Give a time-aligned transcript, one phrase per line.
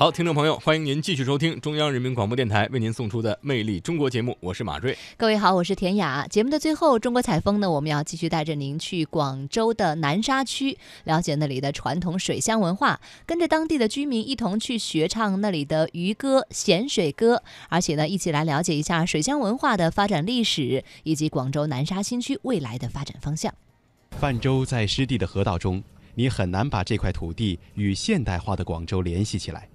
[0.00, 4.96] 好，听众朋友，欢迎您继续收听中央人民广播电台为您送出的《魅力中国》节目，我是马瑞。
[5.18, 6.26] 各位好，我是田雅。
[6.26, 23.52] 节目的最后，中国采风呢，我们要继续带着您去广州的南沙区，了解那里的传统水乡文化，跟着当地的居民一同去学唱那里的渔歌、咸水歌，而且呢，一起来了解一下水乡文化的发展历史，以及广州南沙新区未来的发展方向。
[24.12, 29.68] 泛舟在湿地的河道中，你很难把这块土地与现代化的广州联系起来。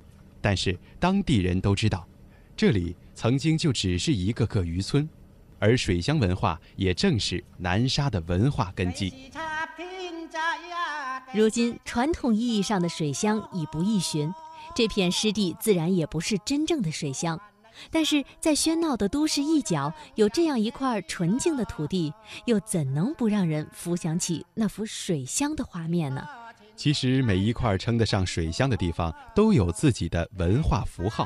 [0.46, 2.08] 但是当地人都知道，
[2.56, 5.10] 这里曾经就只是一个个渔村，
[5.58, 9.32] 而水乡文化也正是南沙的文化根基。
[11.34, 14.32] 如今，传统意义上的水乡已不易寻，
[14.76, 17.42] 这片湿地自然也不是真正的水乡。
[17.90, 22.14] 但是在喧闹的都市一角，有这样一块纯净的土地，
[22.46, 26.24] 又怎能不让人浮想起那幅水乡的画面呢？
[26.76, 31.26] 其实每一块称得上水乡的地方都有自己的文化符号，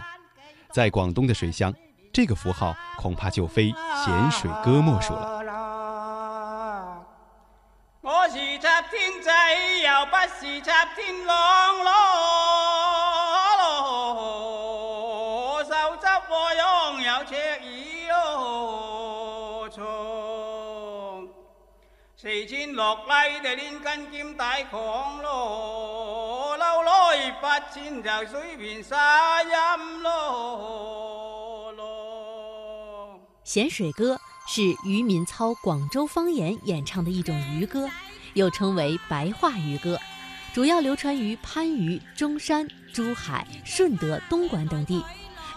[0.71, 1.73] 在广东的水乡，
[2.13, 3.73] 这个符号恐怕就非
[4.05, 5.39] 咸水歌莫属了。
[8.01, 9.31] 我是插天仔，
[9.83, 11.91] 又不是插天狼咯，
[33.43, 37.87] 咸水歌是渔民操广州方言演唱的一种渔歌，
[38.33, 39.99] 又称为白话渔歌，
[40.53, 45.03] 主要流传于番禺、中山、珠海、顺德、东莞等地。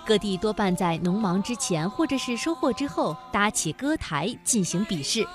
[0.04, 5.26] 各地多半在农忙之前或者是收获之后，搭起歌台进行比试。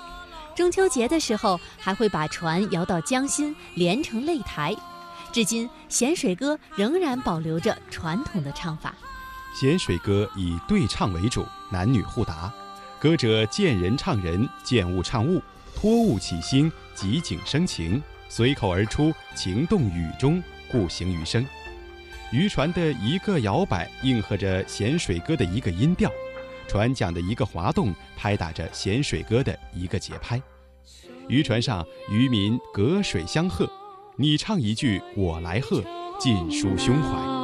[0.58, 4.74] 中秋节的时候，还会把船摇到江心，连成擂台。
[5.30, 8.92] 至今，咸水歌仍然保留着传统的唱法。
[9.54, 12.52] 咸水歌以对唱为主，男女互答，
[12.98, 15.40] 歌者见人唱人，见物唱物，
[15.76, 21.46] 托物起兴，即景生情，随口而出，情动语中，故形于声。
[22.32, 26.10] 渔船的一个摇摆，应和着咸水歌的一个音调。
[26.68, 30.40] 船桨的一个滑动，拍打着咸水歌的一个节拍。
[31.26, 33.68] 渔船上，渔民隔水相和，
[34.16, 35.82] 你唱一句，我来和，
[36.20, 37.37] 尽抒胸怀。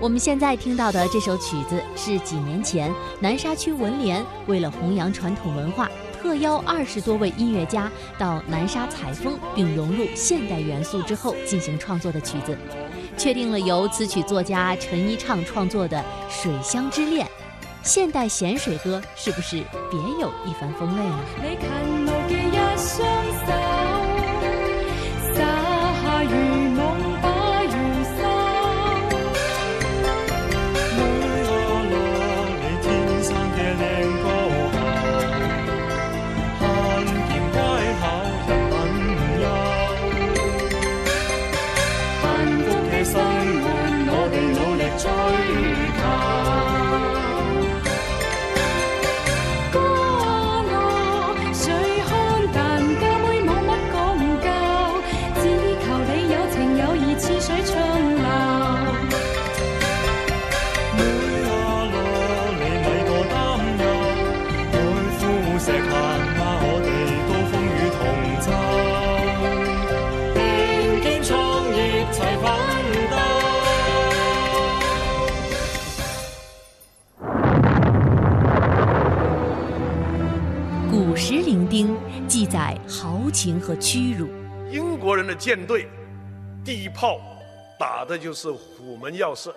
[0.00, 2.90] 我们现在听到的这首曲子是几年前
[3.20, 12.56] 南沙区文联为了弘扬传统文化，特邀二十多位音乐家到南沙采风，并融入现代元素之后进行创作的曲子，
[13.18, 15.98] 确定了由词曲作家陈一畅创作的
[16.30, 17.26] 《水乡之恋》。
[17.82, 19.56] 现代咸水歌是不是
[19.90, 21.18] 别有一番风味呢？
[82.86, 84.28] 豪情和屈辱。
[84.70, 85.88] 英国人的舰队
[86.64, 87.18] 第一炮
[87.78, 89.50] 打的就是虎门要塞。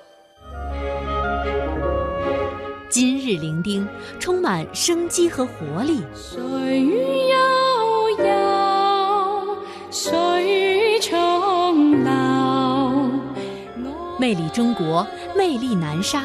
[2.89, 3.85] 今日伶仃
[4.19, 6.01] 充满生机和活力。
[6.13, 6.85] 水
[7.29, 9.57] 悠悠，
[9.89, 13.12] 水长流。
[14.19, 16.24] 魅力中国，魅力南沙，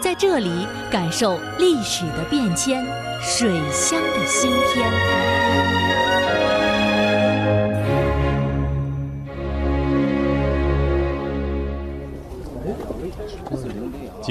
[0.00, 2.84] 在这里感受历史的变迁，
[3.22, 5.91] 水乡的新篇。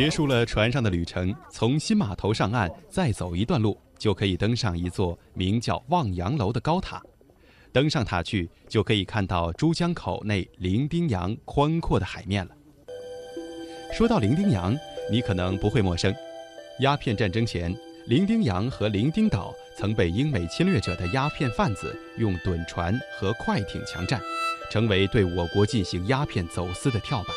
[0.02, 7.00] 结束了船上的旅程，从新码头上岸，再走一段路，就可以登上一座名叫望洋楼的高塔。
[7.72, 12.52] 登上塔去，就可以看到珠江口内伶仃洋宽阔的海面了。
[13.94, 14.76] 说到伶仃洋，
[15.12, 16.12] 你可能不会陌生。
[16.80, 17.72] 鸦片战争前，
[18.08, 24.20] 伶仃洋和伶仃岛曾被英美侵略者的鸦片贩子用趸船和快艇强占，
[24.72, 27.28] 成为对我国进行鸦片走私的跳板。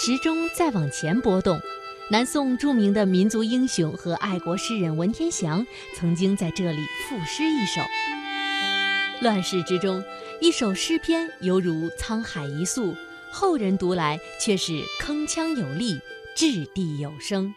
[0.00, 1.60] 时钟再往前拨动，
[2.08, 5.66] 南宋著名的民族英雄和爱国诗人文天祥
[5.96, 6.78] 曾经在这里
[7.08, 7.80] 赋诗一首。
[9.20, 10.00] 乱世之中，
[10.40, 12.94] 一首诗篇犹如沧海一粟，
[13.32, 14.72] 后人读来却是
[15.02, 15.98] 铿锵有力，
[16.36, 17.52] 掷地有声。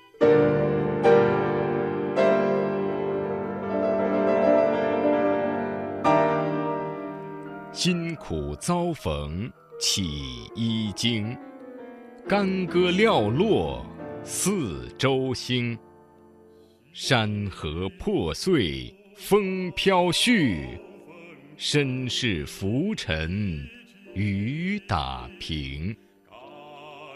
[7.72, 9.48] 辛苦遭逢
[9.80, 11.38] 起一经。
[12.28, 13.86] 干戈寥落
[14.24, 15.78] 四周星，
[16.94, 20.80] 山河破碎风飘絮，
[21.58, 23.68] 身世浮沉
[24.14, 25.96] 雨打平。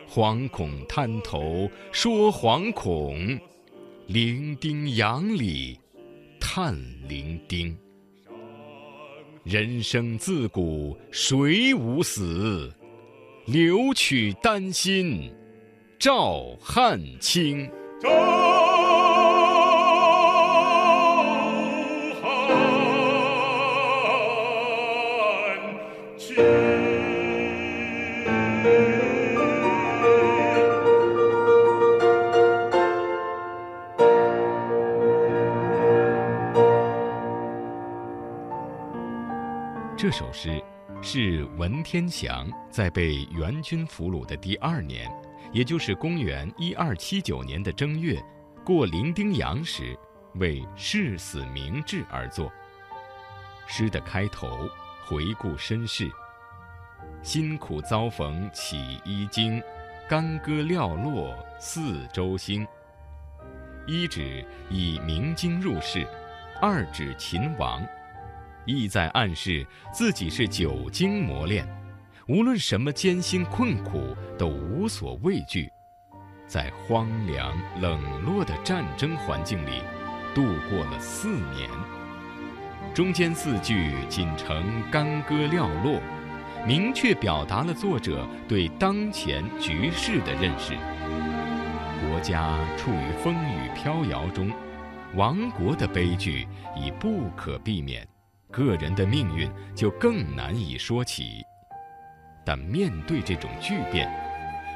[0.08, 3.40] 惶恐滩头说惶恐，
[4.08, 5.80] 伶仃洋里
[6.40, 6.76] 叹
[7.08, 7.74] 伶仃。
[9.44, 12.74] 人生自古谁无死？
[13.46, 15.32] 留取丹心
[16.00, 17.70] 照汗青。
[18.02, 18.18] 照汗
[26.18, 26.36] 青。
[39.96, 40.65] 这首诗。
[41.08, 45.08] 是文天祥在被元军俘虏的第二年，
[45.52, 48.20] 也就是公元一二七九年的正月，
[48.66, 49.96] 过零丁洋时，
[50.34, 52.52] 为誓死明志而作。
[53.68, 54.68] 诗的开头
[55.06, 56.10] 回顾身世：
[57.22, 59.62] 辛苦遭逢起一经，
[60.10, 62.68] 干戈寥落四周星。
[63.86, 66.04] 一指以明经入仕，
[66.60, 67.88] 二指秦王。
[68.66, 71.68] 意在暗示自己是久经磨练，
[72.28, 75.70] 无论什么艰辛困苦都无所畏惧，
[76.48, 79.82] 在荒凉冷落的战争环境里
[80.34, 81.70] 度过了四年。
[82.94, 86.00] 中间四句仅呈干戈寥落，
[86.66, 90.74] 明确表达了作者对当前局势的认识。
[92.08, 94.50] 国家处于风雨飘摇中，
[95.16, 98.08] 亡国的悲剧已不可避免。
[98.56, 101.46] 个人的命运就更难以说起，
[102.46, 104.10] 但面对这种巨变，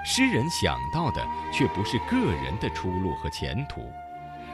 [0.05, 3.89] 诗人想到的却不是个人的出路和前途，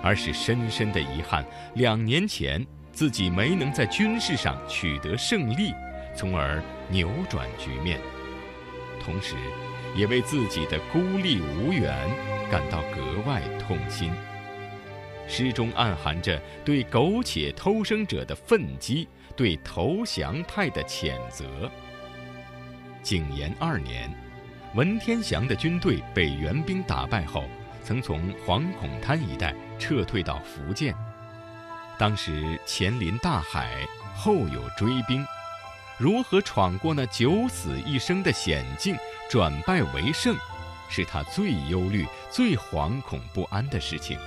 [0.04, 5.74] 而是深深的遗憾：两年前自己没能在军事上取得胜利，
[6.16, 8.00] 从而扭转局面，
[9.04, 9.34] 同时，
[9.96, 12.08] 也为自己的孤立无援
[12.52, 14.12] 感到格外痛心。
[15.28, 21.70] 诗中暗含着对苟且偷生者的愤激，对投降派的谴责。
[23.02, 24.10] 景延二年，
[24.74, 27.44] 文天祥的军队被援兵打败后，
[27.84, 30.96] 曾从惶恐滩一带撤退到福建。
[31.98, 35.26] 当时前临大海，后有追兵，
[35.98, 38.96] 如何闯过那九死一生的险境，
[39.30, 40.36] 转败为胜，
[40.90, 44.20] 是他最忧虑、最惶恐不安的事情。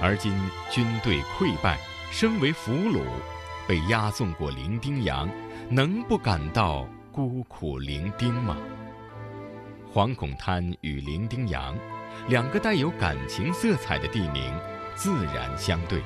[0.00, 0.32] 而今
[0.70, 1.76] 军队溃败，
[2.10, 3.02] 身为俘虏，
[3.66, 5.28] 被押送过伶仃洋，
[5.68, 8.56] 能不感到孤苦伶仃吗？
[9.92, 11.76] 惶恐滩与伶仃洋，
[12.28, 14.54] 两个带有感情色彩的地名，
[14.94, 16.00] 自然相对，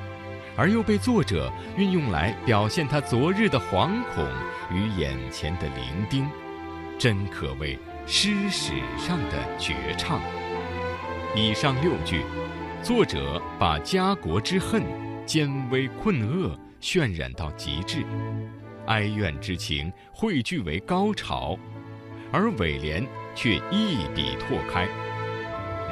[0.56, 4.26] 而又被作者运用来表现他昨日的惶恐
[4.72, 6.26] 与眼前的伶仃，
[6.98, 10.20] 真可谓诗史上的绝唱。
[11.36, 12.22] 以上六句。
[12.82, 14.82] 作者把家国之恨、
[15.24, 18.04] 艰危困厄渲染到极致，
[18.86, 21.56] 哀怨之情汇聚为高潮，
[22.32, 24.88] 而尾联却一笔拓开：“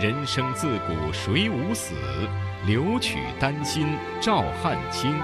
[0.03, 1.95] 人生自古谁无死，
[2.67, 3.87] 留取丹心
[4.21, 5.15] 照汗青。”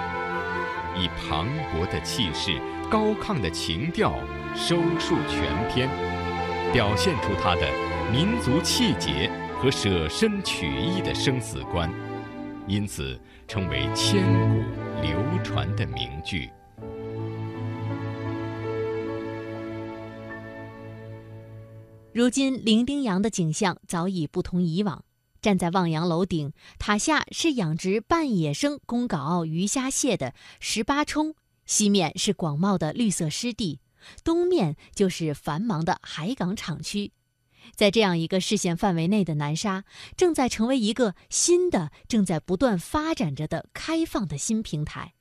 [0.96, 4.14] 以磅礴的气势、高亢的情调
[4.54, 5.88] 收束全篇，
[6.72, 7.68] 表现出他的
[8.12, 9.28] 民族气节
[9.60, 11.90] 和舍身取义的生死观，
[12.68, 14.62] 因此成为千古
[15.00, 16.50] 流传的名句。
[22.12, 25.02] 如今，伶仃洋的景象早已不同以往。
[25.40, 31.34] 站在望洋楼顶，塔下是养殖半野生宫港澳鱼虾蟹的十八冲，
[31.64, 33.80] 西面是广袤的绿色湿地，
[34.24, 37.12] 东面就是繁忙的海港厂区。
[37.74, 39.84] 在这样一个视线范围内的南沙，
[40.16, 45.14] 正在成为一个新的、正在不断发展着的开放的新平台。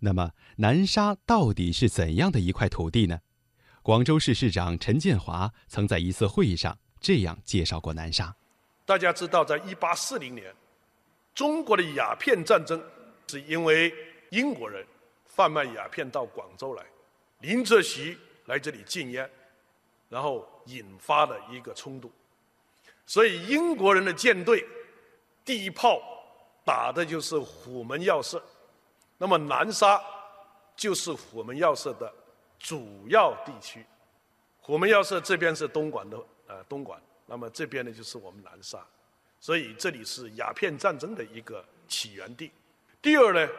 [0.00, 3.20] 那么，南沙到底是怎样的一块土地呢？
[3.82, 8.36] 广州市市长陈建华曾在一次会议上这样介绍过南沙。
[8.84, 10.52] 大家知道，在一八四零年，
[11.34, 12.82] 中国的鸦片战争
[13.28, 13.92] 是因为
[14.30, 14.84] 英国人
[15.26, 16.84] 贩卖鸦片到广州来，
[17.40, 19.28] 林则徐来这里禁烟，
[20.08, 22.10] 然后引发的一个冲突。
[23.06, 24.64] 所以英国人的舰队
[25.44, 26.00] 第一炮
[26.64, 28.40] 打的就是虎门要塞，
[29.18, 30.00] 那么南沙
[30.76, 32.12] 就是虎门要塞的
[32.58, 33.84] 主要地区。
[34.60, 36.16] 虎门要塞这边是东莞的，
[36.46, 37.00] 呃，东莞。
[37.26, 38.78] 那么这边呢，就是我们南沙，
[39.40, 42.52] 所以这里是鸦片战争的一个起源地。
[43.00, 43.52] 第二呢，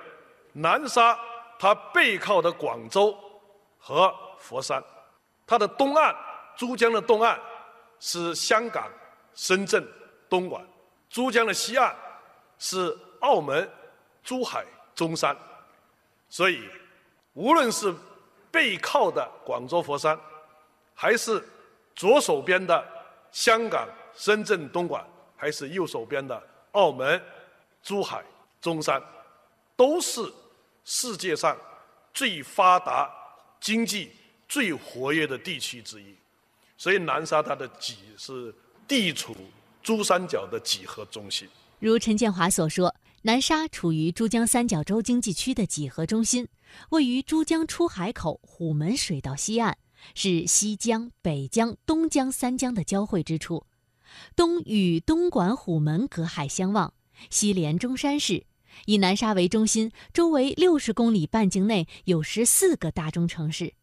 [0.54, 1.20] 南沙
[1.60, 3.18] 它背靠的广州
[3.78, 4.82] 和佛山，
[5.46, 6.16] 它的东岸
[6.56, 7.40] 珠江的东岸
[8.00, 8.92] 是香港、
[9.34, 9.88] 深圳、
[10.30, 10.66] 东莞，
[11.10, 11.96] 珠江的西岸
[12.60, 13.70] 是澳门、
[14.24, 15.38] 珠海、中山，
[16.30, 16.68] 所以
[17.34, 17.94] 无论是
[18.52, 20.20] 背靠的广州、佛山，
[20.94, 21.44] 还是
[21.96, 22.94] 左手边的。
[23.32, 25.04] 香港、深圳、东莞，
[25.36, 26.40] 还是右手边的
[26.74, 27.20] 澳门、
[27.82, 28.24] 珠海、
[28.62, 29.02] 中山，
[29.76, 30.22] 都是
[30.84, 31.58] 世界上
[32.14, 33.12] 最发达、
[33.60, 34.16] 经济
[34.48, 36.16] 最活跃的地区之一。
[36.78, 38.54] 所以，南沙它的几是
[38.88, 39.36] 地处
[39.82, 41.48] 珠三角的几何中心。
[41.80, 46.48] 如陈建华所说，南沙处于珠江三角洲经济区的几何中心，
[46.90, 49.78] 位于珠江出海口虎门水道西岸。
[50.16, 53.66] 是西江、北江、东江三江的交汇之处，
[54.36, 56.94] 东与东莞虎门隔海相望，
[57.30, 58.46] 西连中山市。
[58.86, 63.76] 以南沙为中心，周围六十公里半径内有十四个大中城市。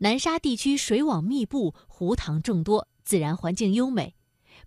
[0.00, 4.14] 南沙地区水网密布，湖塘众多，自然环境优美。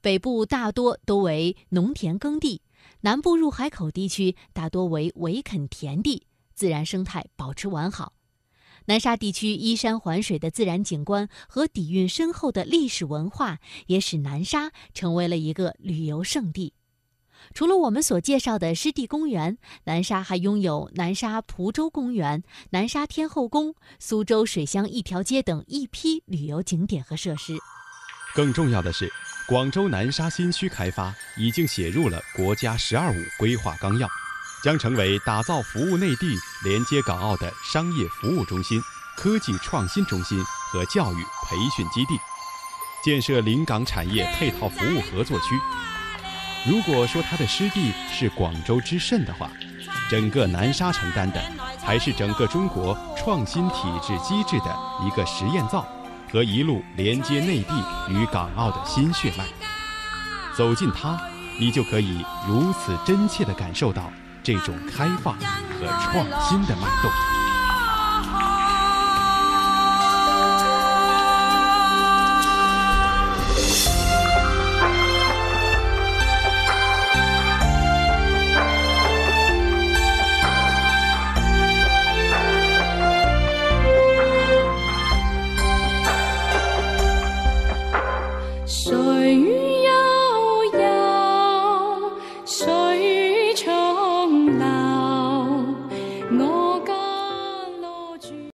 [0.01, 2.61] 北部大多都为农田耕地，
[2.99, 8.11] 南部入海口地区大多为围垦田地，自然生态保持完好。
[8.87, 16.73] 南沙地区依山环水的自然景观和底蕴深厚的历史文化，也使南沙成为了一个旅游胜地。
[17.53, 27.57] 除了我们所介绍的湿地公园，南沙还拥有南沙蒲洲公园、南沙天后宫、苏州水乡一条街等一批旅游景点和设施。
[28.33, 29.11] 更重要的是，
[29.47, 34.07] 广州南沙新区开发已经写入了国家“十二五”规划纲要。
[34.63, 38.79] 将成为打造服务内地、连接港澳的商业服务中心、
[39.17, 40.39] 科技创新中心
[40.71, 41.15] 和教育
[41.47, 42.13] 培训基地，
[43.03, 45.59] 建设临港产业配套服务合作区。
[46.65, 49.49] 如果说它的湿地是广州之肾的话，
[50.09, 51.41] 整个南沙承担的
[51.83, 54.75] 还是整个中国创新体制机制的
[55.05, 55.85] 一个实验灶
[56.31, 57.73] 和一路连接内地
[58.09, 59.45] 与港澳的新血脉。
[60.55, 61.19] 走进它，
[61.59, 64.11] 你就可以如此真切地感受到。
[64.43, 67.40] 这种开放和创新的脉动。